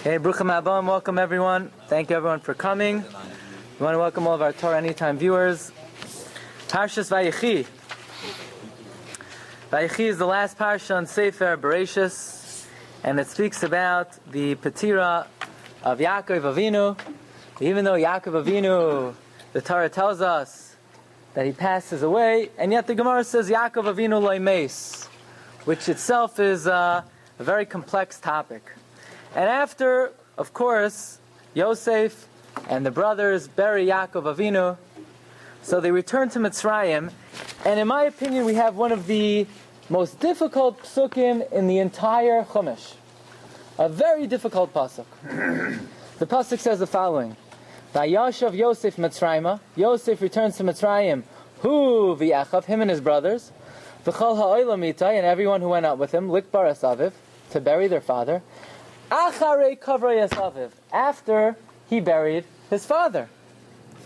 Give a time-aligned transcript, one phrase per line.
[0.00, 1.72] Okay, Bruchim Abba, welcome everyone.
[1.88, 3.02] Thank you everyone for coming.
[3.78, 5.72] We want to welcome all of our Torah Anytime viewers.
[6.68, 7.66] Parshas Vayechi.
[9.72, 12.64] Vayechi is the last parsha on Sefer Bereshis,
[13.02, 15.26] and it speaks about the Petira
[15.82, 16.96] of Yaakov Avinu.
[17.60, 19.14] Even though Yaakov Avinu,
[19.52, 20.76] the Torah tells us
[21.34, 25.06] that he passes away, and yet the Gemara says Yaakov Avinu loimes,
[25.64, 27.02] which itself is uh,
[27.40, 28.62] a very complex topic.
[29.34, 31.18] And after, of course,
[31.54, 32.28] Yosef
[32.68, 34.76] and the brothers bury Yaakov Avinu,
[35.62, 37.12] so they return to Mitzrayim,
[37.64, 39.46] and in my opinion, we have one of the
[39.90, 42.94] most difficult psukim in the entire Chumash.
[43.78, 45.04] A very difficult pasuk.
[46.18, 47.36] the pasuk says the following:
[47.94, 49.60] Vayashav Yosef Mitzrayim.
[49.76, 51.22] Yosef returns to Mitzrayim.
[51.60, 53.52] Hu v'yachav him and his brothers.
[54.04, 56.28] V'chol ha'olam and everyone who went out with him.
[56.28, 57.12] Likbar asaviv
[57.50, 58.42] to bury their father.
[59.10, 59.74] After
[61.88, 63.28] he buried his father.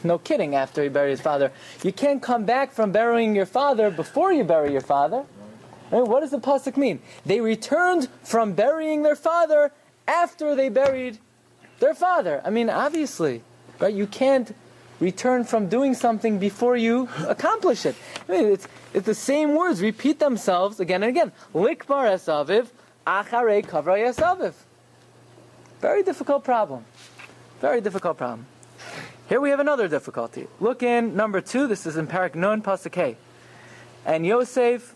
[0.04, 1.52] No kidding, after he buried his father.
[1.82, 5.24] You can't come back from burying your father before you bury your father.
[5.92, 7.00] Mean, what does the pasuk mean?
[7.26, 9.72] They returned from burying their father
[10.08, 11.18] after they buried
[11.80, 12.40] their father.
[12.44, 13.42] I mean, obviously,
[13.78, 13.92] right?
[13.92, 14.54] You can't
[15.00, 17.96] return from doing something before you accomplish it.
[18.28, 21.32] I mean, it's, it's the same words repeat themselves again and again.
[21.54, 22.68] Likbar esaviv,
[23.06, 24.54] acharei kavrei esaviv.
[25.82, 26.84] Very difficult problem.
[27.60, 28.46] Very difficult problem.
[29.28, 30.46] Here we have another difficulty.
[30.60, 31.66] Look in number two.
[31.66, 33.16] This is in Parak Nun Pasuk
[34.06, 34.94] And Yosef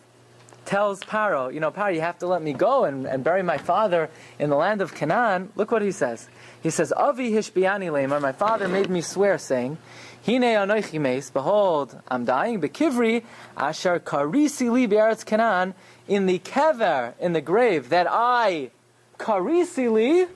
[0.65, 3.59] tells Paro, you know, Paro, you have to let me go and, and bury my
[3.59, 5.51] father in the land of Canaan.
[5.57, 6.29] Look what he says.
[6.63, 9.79] He says, Avi hishbiani lemar, my father made me swear, saying,
[10.25, 13.25] Hine anoichi meis, behold, I'm dying, bekivri,
[13.57, 15.75] asher karisi li be'eretz Canaan,
[16.07, 18.71] in the kever, in the grave, that I,
[19.19, 20.27] karisi li,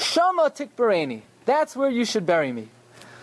[0.00, 1.22] shama tikbareni.
[1.44, 2.68] That's where you should bury me.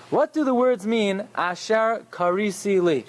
[0.10, 3.06] What do the words mean, asher karisi li?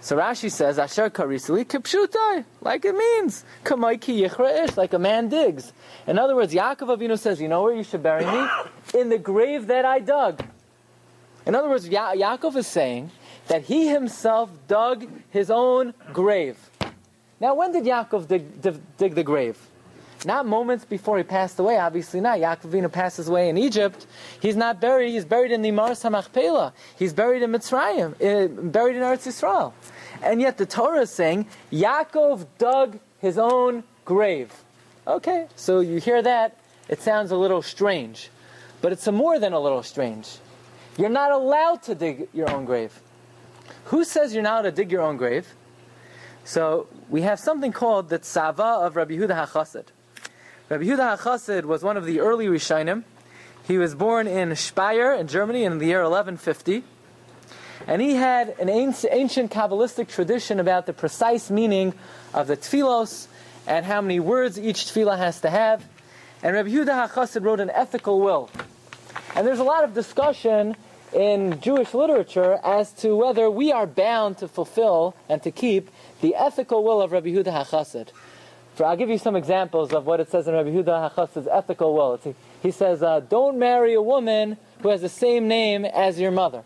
[0.00, 5.72] So Rashi says, Asher karisili kipshutai, like it means, kamaiki yichra like a man digs.
[6.06, 8.48] In other words, Yaakov Avinu says, you know where you should bury me?
[8.98, 10.42] In the grave that I dug.
[11.46, 13.10] In other words, ya- Yaakov is saying
[13.48, 16.56] that he himself dug his own grave.
[17.40, 19.58] Now, when did Yaakov dig, dig, dig the grave?
[20.24, 22.38] Not moments before he passed away, obviously not.
[22.38, 24.06] Yaakov Avinu passes away in Egypt.
[24.40, 26.72] He's not buried, he's buried in the Maras HaMachpelah.
[26.98, 29.72] He's buried in Mitzrayim, uh, buried in Eretz Yisrael.
[30.22, 34.52] And yet the Torah is saying, Yaakov dug his own grave.
[35.06, 36.58] Okay, so you hear that,
[36.88, 38.30] it sounds a little strange.
[38.80, 40.38] But it's more than a little strange.
[40.96, 43.00] You're not allowed to dig your own grave.
[43.84, 45.54] Who says you're not allowed to dig your own grave?
[46.44, 49.86] So we have something called the Tzava of Rabbi Yehuda HaChassid.
[50.68, 53.04] Rabbi Yehuda HaChassid was one of the early Rishonim.
[53.66, 56.84] He was born in Speyer in Germany in the year 1150.
[57.86, 61.94] And he had an ancient Kabbalistic tradition about the precise meaning
[62.34, 63.28] of the tefillos
[63.66, 65.86] and how many words each tefillah has to have.
[66.42, 68.50] And Rabbi Yehuda HaChassid wrote an ethical will.
[69.34, 70.76] And there's a lot of discussion
[71.14, 75.88] in Jewish literature as to whether we are bound to fulfill and to keep
[76.20, 78.08] the ethical will of Rabbi Yehuda HaChassid.
[78.78, 81.94] For, I'll give you some examples of what it says in Rabbi Yehuda HaChassid's ethical
[81.94, 82.20] will.
[82.62, 86.62] He says, uh, don't marry a woman who has the same name as your mother.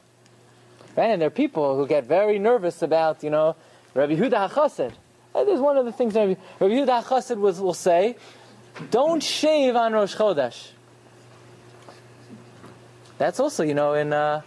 [0.95, 1.07] Right?
[1.07, 3.57] And there are people who get very nervous about, you know,
[3.95, 4.93] Rabbi Yehuda HaChassid.
[5.35, 8.17] And there's one of the things Rabbi, Rabbi Yehuda HaChassid was, will say,
[8.91, 10.73] don't shave on Rosh Chodesh.
[13.17, 14.13] That's also, you know, in...
[14.13, 14.43] Uh,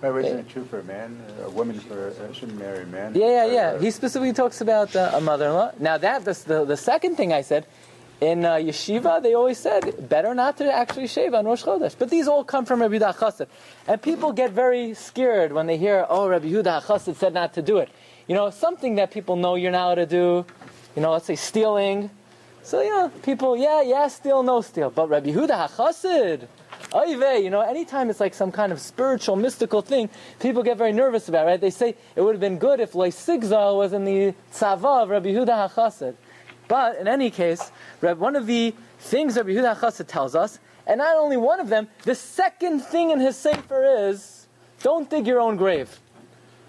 [0.00, 1.20] Right, isn't it true for a man?
[1.44, 3.14] A woman for, uh, shouldn't marry a man?
[3.16, 3.78] Yeah, yeah, yeah.
[3.78, 5.72] He specifically talks about uh, a mother-in-law.
[5.80, 7.66] Now that the, the, the second thing I said
[8.20, 11.96] in uh, yeshiva, they always said better not to actually shave on Rosh Chodesh.
[11.98, 13.48] But these all come from Rabbi Yehuda Chassid,
[13.88, 17.62] and people get very scared when they hear, "Oh, Rabbi Yehuda Chassid said not to
[17.62, 17.88] do it."
[18.28, 20.46] You know, something that people know you're not allowed to do.
[20.94, 22.10] You know, let's say stealing.
[22.62, 24.90] So yeah, people, yeah, yeah, steal, no steal.
[24.90, 26.46] But Rabbi Yehuda Chassid,
[26.92, 30.08] Oive, you know, anytime it's like some kind of spiritual, mystical thing,
[30.40, 31.60] people get very nervous about right?
[31.60, 35.28] They say it would have been good if Sigzal was in the tzava of Rabbi
[35.28, 36.14] Yehuda HaChassid.
[36.66, 37.70] But in any case,
[38.00, 41.88] one of the things Rabbi Yehuda HaChassid tells us, and not only one of them,
[42.04, 44.46] the second thing in his sefer is,
[44.82, 46.00] don't dig your own grave.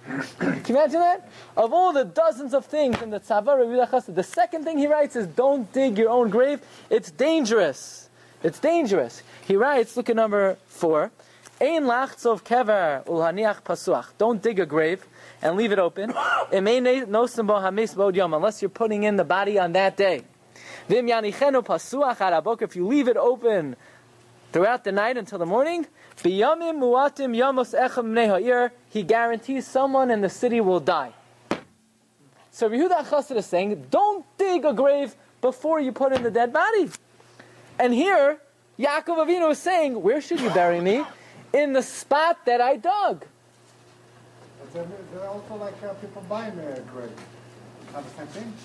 [0.05, 1.29] Can you imagine that?
[1.55, 4.77] Of all the dozens of things in the Tzava Rabbi Yehuda HaChassid, the second thing
[4.77, 6.61] he writes is, don't dig your own grave.
[6.89, 8.08] It's dangerous.
[8.41, 9.21] It's dangerous.
[9.45, 11.11] He writes, look at number four.
[11.61, 14.05] Ein lachtzov kever ulhaniach pasuach.
[14.17, 15.05] Don't dig a grave
[15.41, 16.13] and leave it open.
[16.51, 17.37] Unless
[18.61, 20.23] you're putting in the body on that day.
[20.87, 22.61] Vim yanichenu pasuach harabok.
[22.61, 23.75] If you leave it open
[24.53, 25.85] throughout the night until the morning,
[26.23, 31.11] biyamim muatim yamos echem ha'ir, he guarantees someone in the city will die.
[32.51, 36.51] So Yehuda Chassid is saying, don't dig a grave before you put in the dead
[36.51, 36.89] body.
[37.79, 38.39] And here,
[38.77, 41.03] Yaakov Avinu is saying, where should you bury me?
[41.53, 43.25] In the spot that I dug.
[44.73, 47.09] They're they're also like uh, people buying a grave.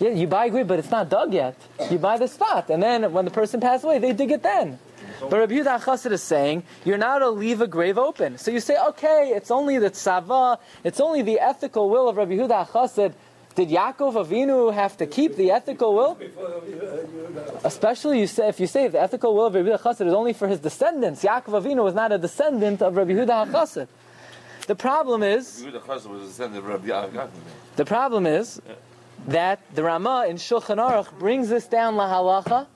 [0.01, 1.57] Yeah, you buy a grave, but it's not dug yet.
[1.91, 4.79] You buy the spot, and then when the person passes away, they dig it then.
[5.21, 8.37] But Rabbi Yehuda Chassid is saying you're not to leave a grave open.
[8.37, 12.33] So you say, okay, it's only the tzava, it's only the ethical will of Rabbi
[12.33, 13.15] Yehuda Chassid.
[13.55, 16.19] Did Yaakov Avinu have to keep the ethical will?
[17.63, 20.33] Especially you say, if you say the ethical will of Rabbi Yehuda Chassid is only
[20.33, 21.23] for his descendants.
[21.23, 23.87] Yaakov Avinu was not a descendant of Rabbi Yehuda Chassid.
[24.67, 27.29] The problem is Yehuda Chassid was a descendant of Rabbi Yaakov.
[27.77, 28.61] the problem is
[29.29, 32.67] that the Ramah in Shulchan Aruch brings this down la halacha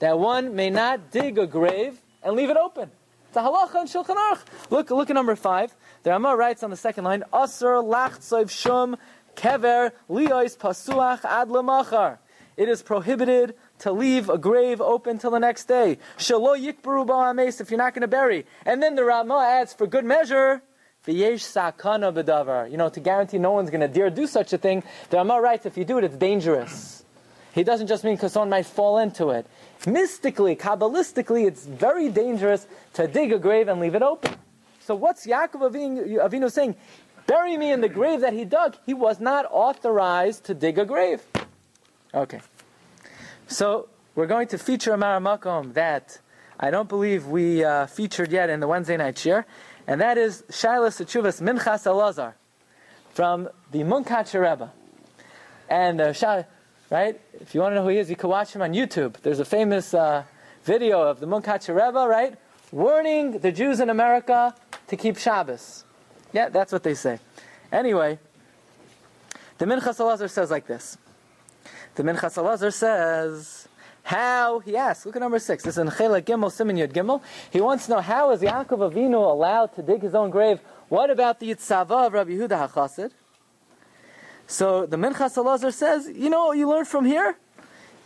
[0.00, 2.90] that one may not dig a grave and leave it open.
[3.28, 4.40] It's a halacha in Shulchan Aruch.
[4.68, 5.74] Look, look at number five.
[6.02, 8.96] The Ramah writes on the second line, Asr lachtzov shum
[9.36, 12.18] kever liois pasuach ad lemachar.
[12.56, 15.98] It is prohibited to leave a grave open till the next day.
[16.16, 18.46] Shalo yikbaru ba'ames if you're not going to bury.
[18.64, 20.62] And then the Ramah adds, for good measure,
[21.06, 22.70] V'yesh sakana b'davar.
[22.70, 24.82] You know, to guarantee no one's going to dare do such a thing.
[25.10, 27.04] The Ramah writes, if you do it, it's dangerous.
[27.52, 29.46] He doesn't just mean because someone might fall into it.
[29.86, 34.34] Mystically, Kabbalistically, it's very dangerous to dig a grave and leave it open.
[34.80, 36.76] So what's Yaakov Avinu saying?
[37.26, 38.76] Bury me in the grave that he dug.
[38.86, 41.22] He was not authorized to dig a grave.
[42.14, 42.40] Okay.
[43.48, 46.20] So we're going to feature a Maramakom that
[46.58, 49.46] I don't believe we uh, featured yet in the Wednesday night share,
[49.86, 52.34] and that is Shaila Sechuvas Minchas Elazar
[53.12, 54.70] from the Munkach Rebbe.
[55.68, 56.46] And uh, Shai,
[56.90, 57.20] right?
[57.40, 59.16] If you want to know who he is, you can watch him on YouTube.
[59.22, 60.24] There's a famous uh,
[60.64, 62.36] video of the Munkach Rebbe, right?
[62.72, 64.54] Warning the Jews in America
[64.88, 65.85] to keep Shabbos.
[66.32, 67.18] Yeah, that's what they say.
[67.72, 68.18] Anyway,
[69.58, 70.98] the Minchas Elazar says like this.
[71.94, 73.68] The Minchas Elazar says,
[74.02, 77.22] how, he asks, look at number six, this is in Chela Gimel, Simon Yud Gimel.
[77.50, 80.60] He wants to know how is Yaakov Avinu allowed to dig his own grave?
[80.88, 83.10] What about the Yitzhava of Rabbi Yehuda HaChassid?
[84.46, 87.36] So the Minchas Elazar says, you know what you learned from here?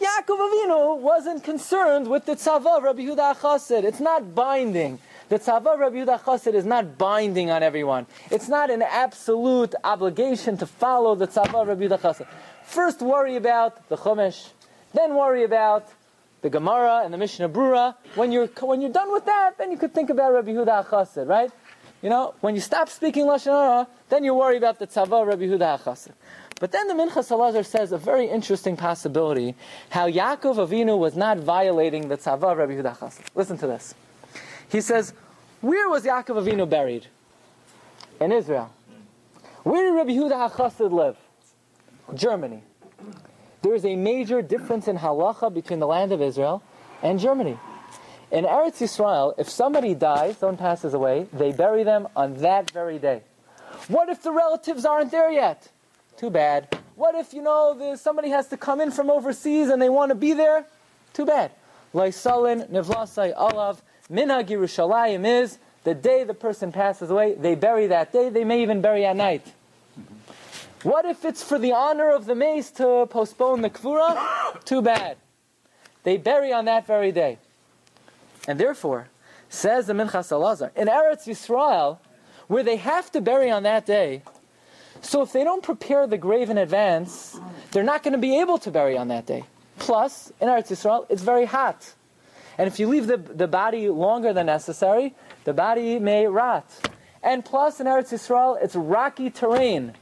[0.01, 3.85] Yaakov Avinu wasn't concerned with the tzava of Rabbi Yehuda HaChassid.
[3.85, 4.99] It's not binding.
[5.31, 8.09] The tzava Rabbi Yehuda HaChassid is not binding on everyone.
[8.33, 12.27] It's not an absolute obligation to follow the tzava Rabbi Yehuda HaChassid.
[12.65, 14.49] First worry about the Chumash,
[14.93, 15.87] then worry about
[16.43, 17.95] the Gemara and the Mishnah Brura.
[18.17, 21.29] When you're, when you're done with that, then you could think about Rabbi Yehuda HaChassid,
[21.29, 21.53] right?
[22.03, 25.45] You know, when you stop speaking Lashon Hara, then you worry about the tzava Rabbi
[25.45, 26.11] Yehuda HaChassid.
[26.59, 29.55] But then the Minchas Elazar says a very interesting possibility,
[29.91, 33.27] how Yaakov Avinu was not violating the tzava Rabbi Yehuda HaChassid.
[33.37, 33.95] Listen to this.
[34.71, 35.13] He says,
[35.61, 37.07] where was Yaakov Avinu buried?
[38.21, 38.73] In Israel.
[39.63, 41.17] Where did Rabbi Huda HaChassid live?
[42.15, 42.63] Germany.
[43.63, 46.63] There is a major difference in halacha between the land of Israel
[47.03, 47.59] and Germany.
[48.31, 52.99] In Eretz Yisrael, if somebody dies, someone passes away, they bury them on that very
[52.99, 53.23] day.
[53.89, 55.69] What if the relatives aren't there yet?
[56.17, 56.79] Too bad.
[56.95, 60.15] What if, you know, somebody has to come in from overseas and they want to
[60.15, 60.65] be there?
[61.13, 61.51] Too bad.
[61.93, 63.81] Laisalin, Nivlasai, Alav,
[64.11, 68.63] Minhag Yerushalayim is the day the person passes away, they bury that day, they may
[68.63, 69.47] even bury at night.
[70.83, 74.65] What if it's for the honor of the mace to postpone the kvura?
[74.65, 75.19] Too bad.
[76.03, 77.39] They bury on that very day.
[78.49, 79.09] And therefore,
[79.49, 81.99] says the Minchas Elazar, in Eretz Yisrael,
[82.47, 84.23] where they have to bury on that day,
[85.03, 87.39] so if they don't prepare the grave in advance,
[87.71, 89.45] they're not going to be able to bury on that day.
[89.79, 91.95] Plus, in Eretz Yisrael, it's very hot.
[92.61, 95.15] And if you leave the, the body longer than necessary,
[95.45, 96.71] the body may rot.
[97.23, 99.95] And plus, in Eretz Yisrael, it's rocky terrain.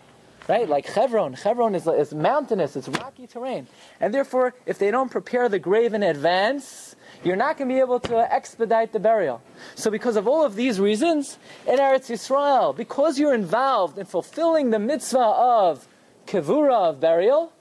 [0.48, 0.68] Right?
[0.68, 1.34] Like Hebron.
[1.34, 3.68] Hebron is, is mountainous, it's rocky terrain.
[4.00, 7.78] And therefore, if they don't prepare the grave in advance, you're not going to be
[7.78, 9.40] able to expedite the burial.
[9.76, 14.70] So, because of all of these reasons, in Eretz Yisrael, because you're involved in fulfilling
[14.70, 15.86] the mitzvah of
[16.26, 17.52] kavura, of burial,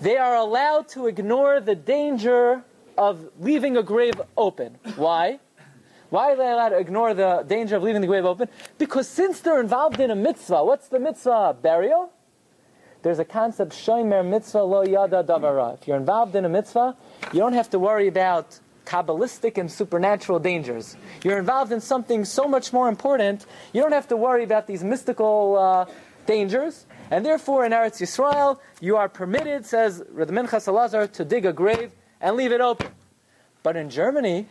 [0.00, 2.62] they are allowed to ignore the danger
[2.96, 4.78] of leaving a grave open.
[4.96, 5.40] Why?
[6.10, 8.48] Why are they allowed to ignore the danger of leaving the grave open?
[8.76, 11.56] Because since they're involved in a mitzvah, what's the mitzvah?
[11.62, 12.12] Burial?
[13.02, 15.80] There's a concept, shomer mitzvah lo yada davara.
[15.80, 16.96] If you're involved in a mitzvah,
[17.32, 20.96] you don't have to worry about Kabbalistic and supernatural dangers.
[21.24, 24.84] You're involved in something so much more important, you don't have to worry about these
[24.84, 25.86] mystical uh,
[26.26, 26.86] dangers.
[27.10, 31.52] And therefore, in Eretz Yisrael, you are permitted, says the Minchas Elazar, to dig a
[31.52, 32.88] grave and leave it open.
[33.62, 34.46] But in Germany,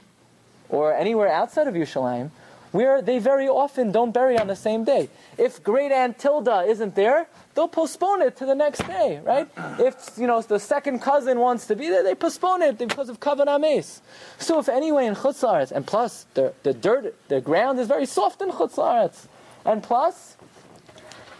[0.70, 2.30] or anywhere outside of Yerushalayim,
[2.72, 5.10] where they very often don't bury on the same day.
[5.38, 9.50] If great aunt Tilda isn't there, they'll postpone it to the next day, right?
[9.80, 13.20] If you know the second cousin wants to be there, they postpone it because of
[13.20, 14.02] kavan ames.
[14.38, 18.42] So if anyway in Chutz and plus the the dirt, the ground is very soft
[18.42, 19.28] in Chutz
[19.66, 20.38] and plus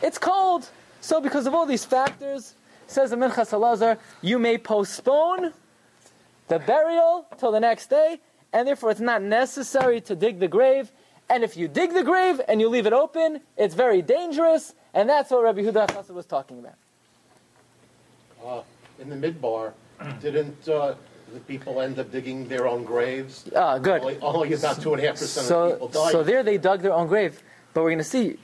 [0.02, 0.70] it's cold.
[1.00, 2.56] So because of all these factors,
[2.88, 5.54] says the Minchas Elazar, you may postpone
[6.52, 8.20] the burial till the next day,
[8.52, 10.92] and therefore it's not necessary to dig the grave.
[11.30, 15.08] And if you dig the grave and you leave it open, it's very dangerous, and
[15.10, 16.76] that's what Rabbi Huda Chassid was talking about.
[18.46, 18.64] Uh,
[19.00, 19.72] in the midbar,
[20.22, 20.96] didn't uh,
[21.34, 23.50] the people end up digging their own graves?
[23.56, 24.02] Ah, good.
[24.02, 26.12] Only, only about two and a half percent of the So, people died.
[26.12, 27.42] so there they dug their own grave,
[27.74, 28.38] but we're going to see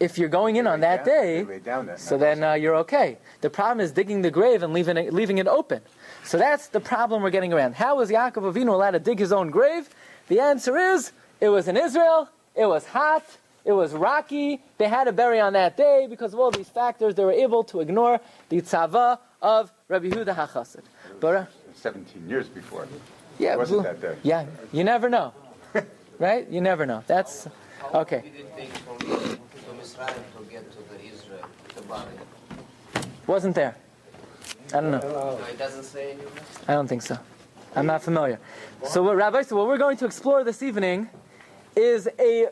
[0.00, 1.44] if you're going in on that day.
[1.64, 3.18] Down that So then uh, you're okay.
[3.42, 5.82] The problem is digging the grave and leaving it, leaving it open.
[6.26, 7.76] So that's the problem we're getting around.
[7.76, 9.88] How was Yaakov Avinu allowed to dig his own grave?
[10.28, 13.24] The answer is it was in Israel, it was hot,
[13.64, 17.14] it was rocky, they had to bury on that day because of all these factors.
[17.14, 20.82] They were able to ignore the tzava of Rabbi Huda HaChassid.
[21.20, 22.88] But, uh, 17 years before.
[23.38, 24.16] yeah, It wasn't blue- that day.
[24.24, 25.32] yeah, you never know,
[26.18, 26.48] right?
[26.50, 27.04] You never know.
[27.06, 27.46] That's
[27.94, 28.22] okay.
[28.22, 31.44] Did it take from from Israel to get to the Israel
[31.76, 33.28] to?
[33.28, 33.76] Wasn't there.
[34.74, 34.98] I don't know.
[35.00, 36.32] No, it doesn't say anywhere.
[36.68, 37.18] I don't think so.
[37.74, 38.38] I'm not familiar.
[38.84, 41.08] So, what, Rabbi, so what we're going to explore this evening
[41.76, 42.48] is a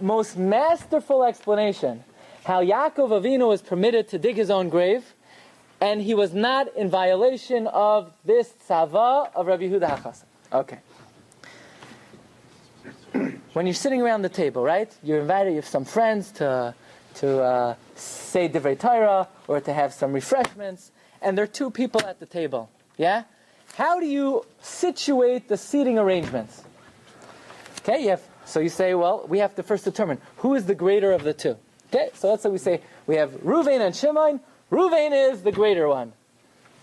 [0.00, 2.02] most masterful explanation
[2.44, 5.14] how Yaakov Avinu was permitted to dig his own grave,
[5.80, 10.24] and he was not in violation of this tzava of Rabbi Huda HaChassid.
[10.52, 10.78] Okay.
[13.54, 14.92] When you're sitting around the table, right?
[15.02, 15.50] You're invited.
[15.50, 16.74] You have some friends to
[17.16, 20.90] to uh, say divrei Torah or to have some refreshments,
[21.24, 22.70] and there are two people at the table.
[22.96, 23.24] Yeah.
[23.74, 26.62] How do you situate the seating arrangements?
[27.80, 30.74] Okay, you have, so you say, well, we have to first determine who is the
[30.74, 31.56] greater of the two.
[31.88, 34.40] Okay, so let's say we say we have Ruvain and Shimon.
[34.70, 36.12] Ruvain is the greater one.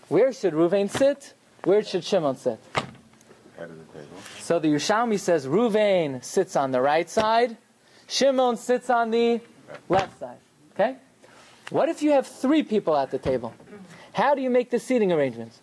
[0.08, 1.34] Where should Ruvain sit?
[1.64, 2.58] Where should Shimon sit?
[3.56, 4.16] Head of the table.
[4.40, 7.56] So the Yerushalmi says Ruvain sits on the right side,
[8.06, 9.40] Shimon sits on the
[9.88, 10.38] left side.
[10.74, 10.96] Okay?
[11.70, 13.54] What if you have three people at the table?
[14.12, 15.60] How do you make the seating arrangements?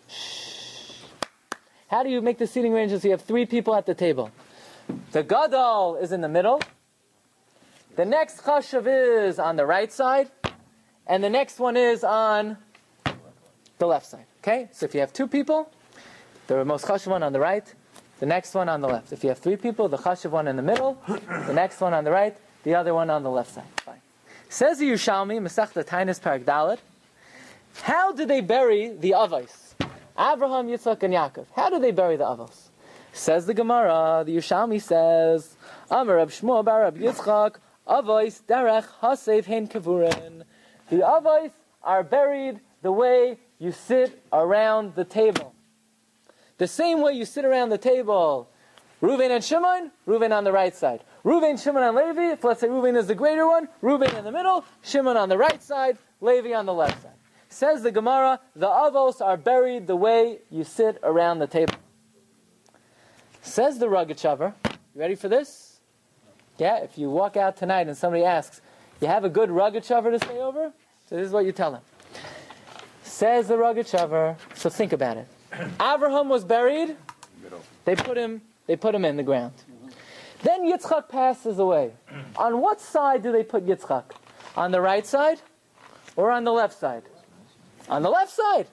[1.88, 3.04] How do you make the seating arrangements?
[3.04, 4.30] You have three people at the table.
[5.12, 6.60] The gadol is in the middle.
[7.96, 10.30] The next chashav is on the right side,
[11.06, 12.56] and the next one is on
[13.78, 14.26] the left side.
[14.42, 15.70] Okay, so if you have two people,
[16.46, 17.72] the most chashav one on the right,
[18.18, 19.12] the next one on the left.
[19.12, 22.04] If you have three people, the chashav one in the middle, the next one on
[22.04, 23.64] the right, the other one on the left side.
[23.84, 24.00] Fine.
[24.48, 26.44] Says the Yerushalmi, Masechta Tainis Parak
[27.82, 29.74] how do they bury the avos?
[30.18, 31.46] Abraham, Yitzchak, and Yaakov.
[31.56, 32.68] How do they bury the avos?
[33.12, 35.56] Says the Gemara, the Yerushalmi says,
[35.90, 37.56] Amar Rab Shmuel bar Rab Yitzchak,
[37.88, 40.42] avos derech hasev hein kavurin.
[40.90, 41.50] The avos
[41.82, 45.54] are buried the way you sit around the table.
[46.58, 48.50] The same way you sit around the table,
[49.02, 51.02] Reuven and Shimon, Reuven on the right side.
[51.24, 54.32] Reuven, Shimon, and Levi, if let's say Reuven is the greater one, Reuven in the
[54.32, 57.12] middle, Shimon on the right side, Levi on the left side.
[57.50, 61.74] Says the Gemara, the avos are buried the way you sit around the table.
[63.42, 65.80] Says the Rogachover, you ready for this?
[66.58, 68.60] Yeah, if you walk out tonight and somebody asks,
[69.00, 70.72] you have a good Rogachover to stay over?
[71.08, 71.82] So this is what you tell them.
[73.02, 75.26] Says the Rogachover, so think about it.
[75.82, 76.96] Abraham was buried,
[77.84, 79.54] they put him, they put him in the ground.
[79.56, 79.88] Mm-hmm.
[80.44, 81.92] Then Yitzchak passes away.
[82.36, 84.04] On what side do they put Yitzchak?
[84.56, 85.40] On the right side
[86.14, 87.02] or on the left side?
[87.90, 88.66] On the left side.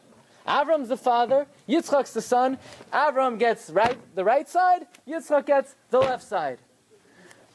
[0.47, 2.57] Avram's the father, Yitzchak's the son.
[2.93, 6.59] Avram gets right the right side, Yitzchak gets the left side.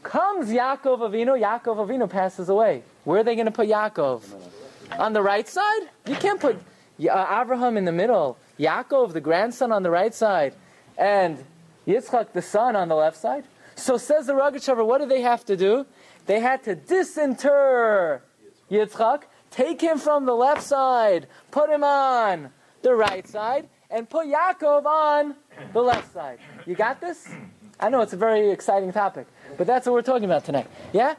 [0.03, 2.83] Comes Yaakov Avinu, Yaakov Avinu passes away.
[3.05, 4.23] Where are they going to put Yaakov?
[4.99, 5.89] On the right side?
[6.07, 10.55] You can't put uh, Avraham in the middle, Yaakov, the grandson, on the right side,
[10.99, 11.43] and
[11.87, 13.45] Yitzchak, the son, on the left side.
[13.75, 15.87] So says the Rogachover, what do they have to do?
[16.27, 18.21] They had to disinter
[18.71, 19.23] Yitzchak,
[19.53, 22.51] take him from the left side, put him on
[22.83, 25.37] the right side, and put Yaakov on
[25.73, 26.39] the left side.
[26.67, 27.29] You got this?
[27.79, 30.67] I know it's a very exciting topic, but that's what we're talking about tonight.
[30.93, 31.15] Yeah?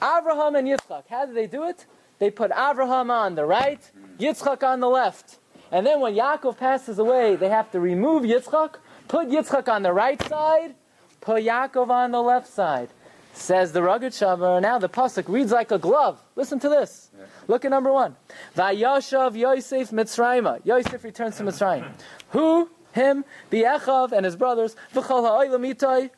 [0.00, 1.86] Avraham and Yitzchak, how did they do it?
[2.18, 3.80] They put Avraham on the right,
[4.18, 5.38] Yitzchak on the left.
[5.72, 8.76] And then when Yaakov passes away, they have to remove Yitzchak,
[9.08, 10.74] put Yitzchak on the right side,
[11.20, 12.90] put Yaakov on the left side.
[13.32, 14.60] Says the Rogachover.
[14.60, 16.22] Now the pasuk reads like a glove.
[16.36, 17.10] Listen to this.
[17.46, 18.16] Look at number one.
[18.56, 20.64] Vayashav Yosef Mitzrayim.
[20.64, 21.88] Yosef returns to Mitzrayim.
[22.30, 22.68] Who?
[22.92, 26.10] him, Biechav and his brothers, V'chol ha'olam itai,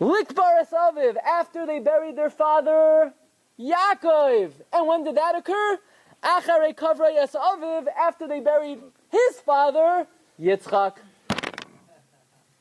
[0.00, 3.12] Likbar Aviv, after they buried their father,
[3.58, 4.52] Yaakov.
[4.72, 5.78] And when did that occur?
[6.22, 8.80] Acharei Kavrei Aviv, after they buried
[9.10, 10.06] his father,
[10.40, 10.96] Yitzchak.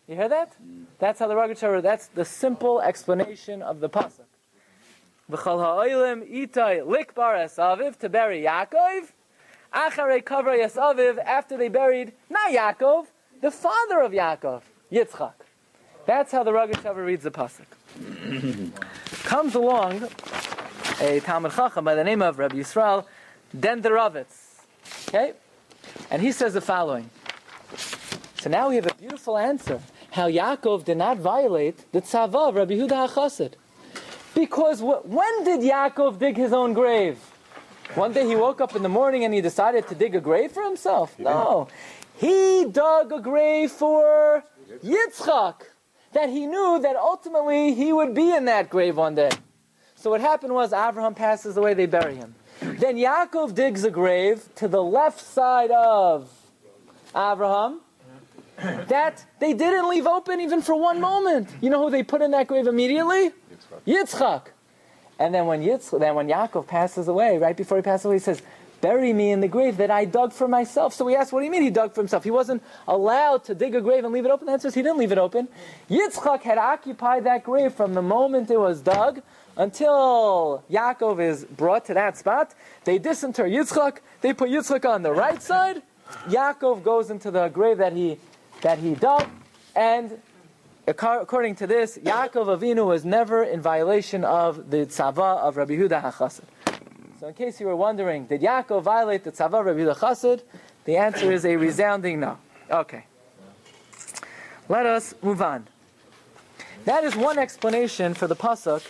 [0.10, 0.54] You hear that?
[0.98, 4.26] That's how the Rogatchover, that's the simple explanation of the Pasuk.
[5.32, 9.12] V'chal ha'olim itai likbar Aviv, to bury Yaakov.
[9.72, 13.06] Acharei Kavrei Aviv, after they buried, not Yaakov,
[13.40, 15.34] the father of Yaakov, Yitzchak.
[16.08, 17.68] That's how the Rogatchover reads the Pasuk.
[19.26, 20.08] Comes along
[21.02, 23.06] a Talmud Chacham by the name of Rabbi Yisrael
[23.56, 24.64] Denderovitz.
[25.10, 25.34] Okay?
[26.10, 27.12] And he says the following.
[28.42, 29.80] So now we have a beautiful answer.
[30.12, 33.54] How Yaakov did not violate the tzava of Rabbi Huda HaChassid.
[34.34, 37.18] Because wh- when did Yaakov dig his own grave?
[37.96, 40.52] One day he woke up in the morning and he decided to dig a grave
[40.52, 41.18] for himself?
[41.18, 41.68] No.
[42.18, 44.44] He dug a grave for
[44.84, 45.62] Yitzchak.
[46.14, 49.30] That he knew that ultimately he would be in that grave one day.
[49.96, 52.34] So what happened was Abraham passes away, they bury him.
[52.62, 56.32] Then Yaakov digs a grave to the left side of
[57.16, 57.82] Abraham
[58.88, 61.50] that they didn't leave open even for one moment.
[61.62, 63.32] You know who they put in that grave immediately?
[63.86, 64.48] Yitzchak.
[65.20, 68.20] And then when Yitz, then when Yaakov passes away, right before he passes away, he
[68.20, 68.42] says,
[68.80, 71.46] "Bury me in the grave that I dug for myself." So we asked, "What do
[71.46, 72.24] you mean he dug for himself?
[72.24, 74.82] He wasn't allowed to dig a grave and leave it open." The answer is he
[74.82, 75.50] didn't leave it open.
[75.90, 79.22] Yitzchak had occupied that grave from the moment it was dug
[79.58, 82.56] until Yaakov is brought to that spot.
[82.86, 83.98] They disinter Yitzchak.
[84.22, 85.82] They put Yitzchak on the right side.
[86.30, 88.18] Yaakov goes into the grave that he
[88.62, 89.28] that he dug,
[89.76, 90.22] and
[90.88, 96.02] according to this, Yaakov Avinu was never in violation of the tzava of Rabbi Huda
[96.02, 96.44] HaChassid.
[97.20, 100.42] So, in case you were wondering, did Yaakov violate the tzava of Rabbi Huda HaChassid?
[100.86, 102.38] The answer is a resounding no.
[102.72, 103.06] Okay.
[104.68, 105.68] Let us move on.
[106.86, 108.88] That is one explanation for the pasuk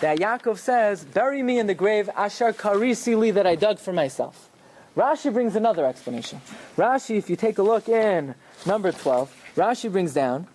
[0.00, 3.92] that Yaakov says, "Bury me in the grave Ashar Karisi li that I dug for
[3.92, 4.48] myself."
[4.96, 6.40] Rashi brings another explanation.
[6.76, 8.34] Rashi, if you take a look in
[8.66, 10.46] number twelve, Rashi brings down,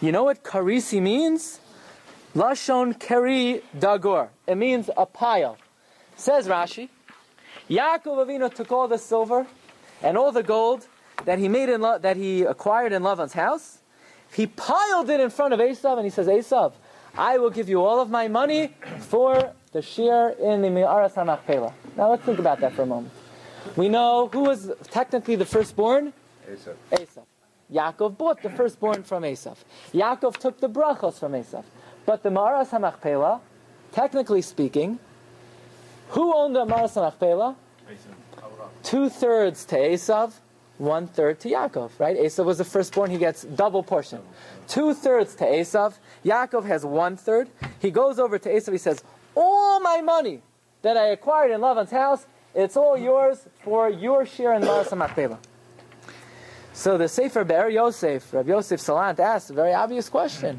[0.00, 1.60] you know what Karisi means?
[2.34, 4.28] Lashon Keri Dagor.
[4.46, 5.58] It means a pile.
[6.16, 6.88] Says Rashi,
[7.68, 9.46] Yaakov Avinu took all the silver
[10.02, 10.86] and all the gold
[11.24, 13.78] that he made in Lo- that he acquired in Lavan's house.
[14.32, 16.72] He piled it in front of Esav and he says, Esav,
[17.18, 21.72] I will give you all of my money for the shear in the Mi'aras HaMachpelah.
[21.96, 23.12] Now let's think about that for a moment.
[23.76, 26.12] We know who was technically the firstborn?
[26.48, 26.76] Esav.
[26.92, 27.24] Esav.
[27.72, 29.56] Yaakov bought the firstborn from Esav.
[29.92, 31.64] Yaakov took the brachos from Esav.
[32.04, 33.40] But the Maras HaMachpelah,
[33.92, 34.98] technically speaking,
[36.08, 37.54] who owned the Maras HaMachpelah?
[38.82, 40.32] Two thirds to Esav,
[40.78, 42.16] one third to Yaakov, right?
[42.16, 44.20] Esav was the firstborn, he gets double portion.
[44.66, 47.48] Two thirds to Esav, Yaakov has one third.
[47.80, 49.04] He goes over to Esav, he says,
[49.34, 50.42] All my money
[50.82, 55.38] that I acquired in Lavan's house, it's all yours for your share in Maras HaMachpelah.
[56.80, 60.58] So the Sefer Be'er Yosef, Rabbi Yosef Salant asked a very obvious question.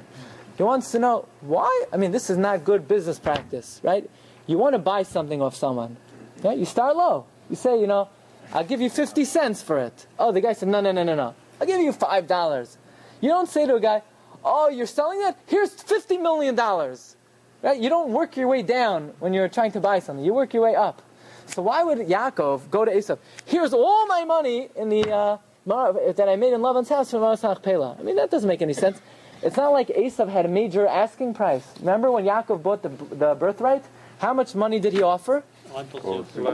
[0.55, 1.85] He wants to know why.
[1.91, 4.07] I mean, this is not good business practice, right?
[4.45, 5.97] You want to buy something off someone,
[6.43, 6.55] right?
[6.55, 7.25] You start low.
[7.49, 8.07] You say, you know,
[8.53, 10.05] I'll give you fifty cents for it.
[10.19, 11.33] Oh, the guy said, no, no, no, no, no.
[11.59, 12.77] I'll give you five dollars.
[13.19, 14.03] You don't say to a guy,
[14.45, 15.39] oh, you're selling that?
[15.47, 17.15] Here's fifty million dollars.
[17.63, 17.81] Right?
[17.81, 20.23] You don't work your way down when you're trying to buy something.
[20.23, 21.01] You work your way up.
[21.47, 23.17] So why would Yaakov go to Esav?
[23.45, 27.45] Here's all my money in the uh, that I made in Lavan's house from Maras
[27.61, 27.95] Pela.
[27.99, 29.01] I mean, that doesn't make any sense.
[29.43, 31.67] It's not like Esav had a major asking price.
[31.79, 33.83] Remember when Yaakov bought the, the birthright?
[34.19, 35.43] How much money did he offer?
[35.75, 35.83] A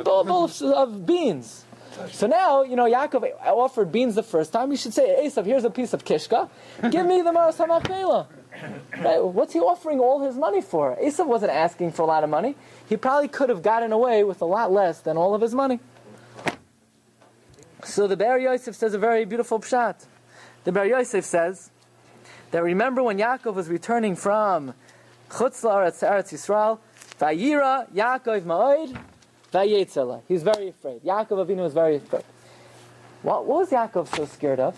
[0.03, 1.65] bowl, of, of beans.
[2.11, 4.71] So now, you know, Yaakov offered beans the first time.
[4.71, 6.49] You should say, Esav, here's a piece of kishka.
[6.91, 8.27] Give me the Maras Pela.
[8.99, 9.23] Right?
[9.23, 10.95] What's he offering all his money for?
[10.95, 12.55] Esav wasn't asking for a lot of money.
[12.87, 15.79] He probably could have gotten away with a lot less than all of his money.
[17.87, 20.05] So the Be'er Yosef says a very beautiful pshat.
[20.65, 21.71] The Be'er Yosef says
[22.51, 24.73] that remember when Yaakov was returning from
[25.29, 26.79] Chutz La'aretz Eretz Yisrael,
[27.17, 28.99] Vayira Yaakov Ma'od,
[29.53, 30.21] Vayetzela.
[30.27, 31.01] He was very afraid.
[31.03, 32.25] Yaakov Avinu was very afraid.
[33.21, 34.75] What, what was Yaakov so scared of?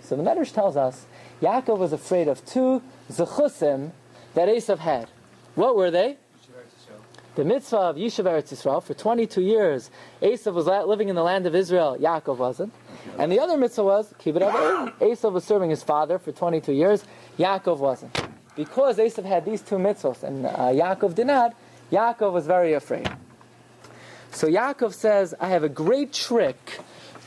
[0.00, 1.04] So the Medrash tells us
[1.42, 3.90] Yaakov was afraid of two zechusim
[4.34, 5.08] that Esav had.
[5.56, 6.16] What were they?
[7.34, 9.90] The mitzvah of Yishuv Eretz Yisrael for 22 years,
[10.20, 11.96] Esav was living in the land of Israel.
[11.98, 12.74] Yaakov wasn't.
[13.18, 14.12] And the other mitzvah was.
[14.12, 17.04] Esav was serving his father for 22 years.
[17.38, 18.20] Yaakov wasn't.
[18.54, 21.54] Because Esav had these two mitzvahs and uh, Yaakov did not,
[21.90, 23.08] Yaakov was very afraid.
[24.30, 26.80] So Yaakov says, I have a great trick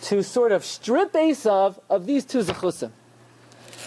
[0.03, 2.91] to sort of strip Esav of these two zechusim.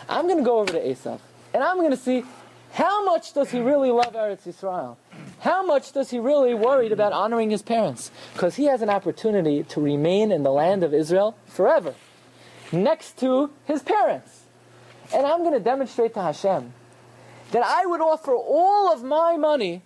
[0.09, 1.21] I'm going to go over to Esav,
[1.55, 2.25] and I'm going to see
[2.73, 4.97] how much does he really love Eretz Yisrael?
[5.41, 8.11] How much does he really worried about honoring his parents?
[8.33, 11.95] Because he has an opportunity to remain in the land of Israel forever,
[12.73, 14.43] next to his parents.
[15.15, 16.73] And I'm going to demonstrate to Hashem
[17.53, 19.83] that I would offer all of my money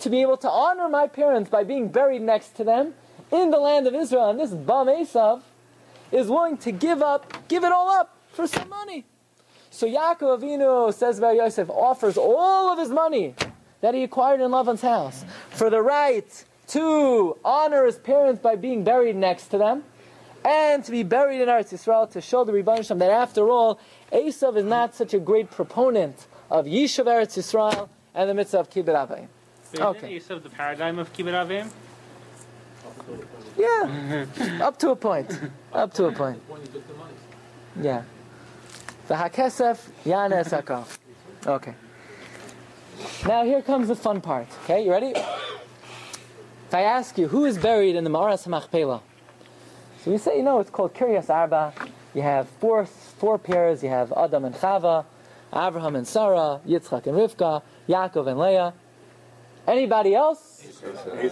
[0.00, 2.94] to be able to honor my parents by being buried next to them
[3.32, 4.30] in the land of Israel.
[4.30, 5.42] And this bum Esav
[6.10, 9.04] is willing to give up, give it all up for some money.
[9.70, 13.34] So Yaakov Avinu, says about Yosef, offers all of his money
[13.80, 18.84] that he acquired in Lavan's house for the right to honor his parents by being
[18.84, 19.84] buried next to them
[20.44, 23.80] and to be buried in Eretz Yisrael to show the Rebbeinu that after all,
[24.12, 28.70] Esav is not such a great proponent of Yishuv Eretz Yisrael and the mitzvah of
[28.70, 29.28] Kibbut Avim.
[29.72, 30.18] Isn't Okay.
[30.18, 31.70] Esav the paradigm of Kibbut Avim?
[33.56, 34.26] Yeah,
[34.64, 35.38] up to a point.
[35.72, 36.40] Up to a point.
[37.80, 38.02] Yeah.
[39.08, 40.86] The Hakesef Yana Sakal.
[41.46, 41.74] Okay.
[43.26, 44.48] Now here comes the fun part.
[44.64, 45.12] Okay, you ready?
[45.16, 49.00] If I ask you who is buried in the Ma'aras Machpelah,
[50.02, 51.72] so we say, you know, it's called Kiryas Arba.
[52.14, 53.82] You have four four pairs.
[53.82, 55.04] You have Adam and Chava,
[55.52, 58.74] Abraham and Sarah, Yitzchak and Rivka, Yaakov and Leah.
[59.66, 60.66] Anybody else?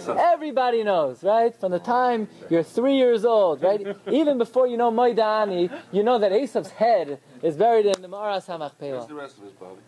[0.07, 1.55] Everybody knows, right?
[1.59, 3.95] From the time you're three years old, right?
[4.11, 8.07] Even before you know Modeh Ani, you know that Esav's head is buried in the
[8.07, 9.07] Maras Where's HaMachpelah.
[9.07, 9.79] the rest of his body?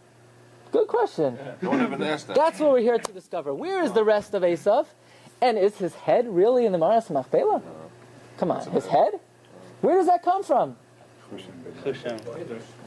[0.72, 1.38] Good question.
[1.62, 2.36] Don't even ask that.
[2.36, 3.54] That's what we're here to discover.
[3.54, 4.86] Where is the rest of Esav?
[5.42, 7.62] And is his head really in the Maras HaMachpelah?
[8.38, 9.20] Come on, his head?
[9.82, 10.76] Where does that come from?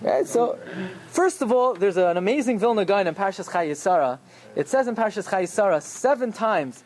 [0.02, 0.58] Right, so,
[1.08, 4.18] first of all, there's an amazing Vilna Gaon in Parshas Chayei Sarah.
[4.56, 6.84] It says in Parshas Chayei Sarah seven times.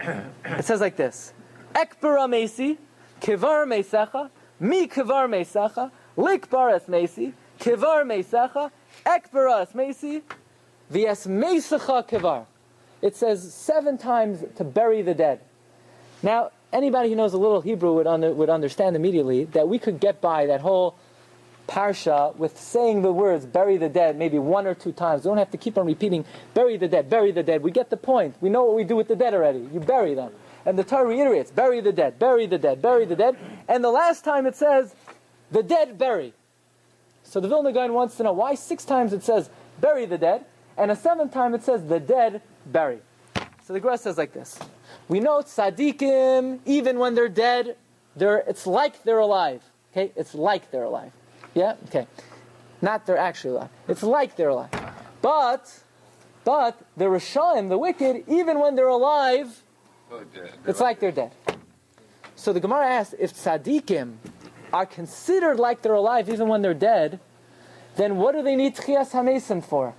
[0.44, 1.32] It says like this:
[1.74, 2.78] Ekbara Mesi,
[3.20, 8.70] Kivar Mesecha, Mi Kivar Mesecha, Lik Baras Mesi, Kivar Mesecha,
[9.04, 10.22] Ekbaras Mesi,
[10.90, 12.46] Vies Mesecha Kivar.
[13.00, 15.40] It says seven times to bury the dead.
[16.22, 19.98] Now, anybody who knows a little Hebrew would, under, would understand immediately that we could
[19.98, 20.96] get by that whole
[21.68, 25.24] parsha with saying the words bury the dead maybe one or two times.
[25.24, 26.24] We don't have to keep on repeating
[26.54, 27.62] bury the dead, bury the dead.
[27.62, 28.36] We get the point.
[28.40, 29.68] We know what we do with the dead already.
[29.72, 30.32] You bury them.
[30.64, 33.36] And the Torah reiterates bury the dead, bury the dead, bury the dead.
[33.68, 34.94] And the last time it says
[35.50, 36.34] the dead bury.
[37.32, 39.48] So the Vilna Gaon wants to know why six times it says
[39.80, 40.44] bury the dead,
[40.76, 42.98] and a seventh time it says the dead bury.
[43.64, 44.58] So the Gemara says like this:
[45.08, 47.76] We know tzaddikim, even when they're dead,
[48.16, 49.62] they're it's like they're alive.
[49.92, 51.10] Okay, it's like they're alive.
[51.54, 52.06] Yeah, okay,
[52.82, 53.70] not they're actually alive.
[53.88, 54.92] It's like they're alive,
[55.22, 55.72] but
[56.44, 59.62] but the Rishaim, the wicked, even when they're alive,
[60.34, 60.50] dead.
[60.66, 61.32] it's like they're dead.
[62.36, 64.16] So the Gemara asks if tzaddikim
[64.72, 67.20] are considered like they're alive even when they're dead,
[67.96, 69.94] then what do they need tchias hamesim for?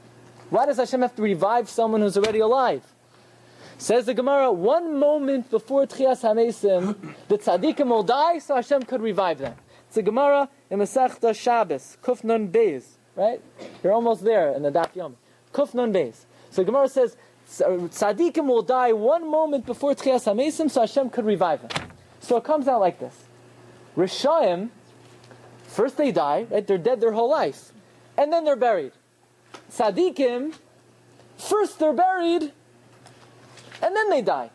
[0.50, 2.84] Why does Hashem have to revive someone who's already alive?
[3.78, 9.02] Says the Gemara, one moment before tchias hamesim, the tzaddikim will die, so Hashem could
[9.02, 9.56] revive them.
[9.88, 12.84] It's a Gemara in Masechta Shabbos, Kuf Nun Beis,
[13.16, 13.42] right?
[13.84, 15.16] You're almost there in the Daf Yomi.
[15.54, 16.26] Kuf Nun Beis.
[16.50, 17.16] So Gemara says,
[17.48, 21.90] tzaddikim will die one moment before tchias hamesim, so Hashem could revive them.
[22.22, 23.23] So it comes out like this.
[23.98, 24.70] Rishayim,
[25.68, 26.66] first they die, right?
[26.66, 27.72] They're dead their whole life.
[28.18, 28.92] And then they're buried.
[29.72, 30.54] Tzaddikim,
[31.38, 32.52] first they're buried,
[33.82, 34.50] and then they die.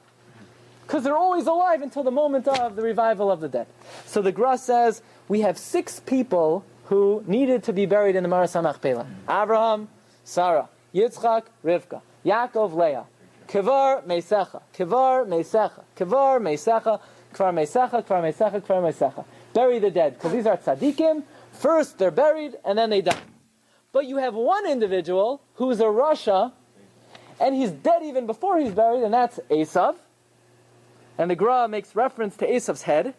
[0.82, 3.66] Because they're always alive until the moment of the revival of the dead.
[4.06, 8.28] So the Gra says, we have six people who needed to be buried in the
[8.28, 9.06] Maras HaMachpelah.
[9.28, 9.88] Abraham,
[10.24, 13.04] Sarah, Yitzchak, Rivka, Yaakov, Leah,
[13.46, 17.00] Kivar, Mesecha, Kivar, Mesecha, Kivar, Mesecha,
[17.34, 19.24] Kvar Mesecha, Kvar Mesecha, Kvar Mesecha.
[19.52, 21.22] Bury the dead, because these are tzaddikim.
[21.52, 23.18] First they're buried, and then they die.
[23.92, 26.52] But you have one individual who's a rasha,
[27.40, 29.96] and he's dead even before he's buried, and that's Esav.
[31.16, 33.14] And the Gra makes reference to Esav's head,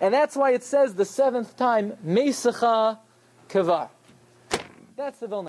[0.00, 2.98] and that's why it says the seventh time, Mesecha
[3.48, 3.88] Kavar.
[4.96, 5.40] That's the Vilna.